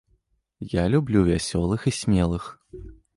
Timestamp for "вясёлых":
1.27-1.85